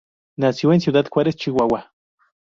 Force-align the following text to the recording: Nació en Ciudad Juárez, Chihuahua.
Nació 0.35 0.73
en 0.73 0.81
Ciudad 0.81 1.05
Juárez, 1.07 1.35
Chihuahua. 1.35 1.93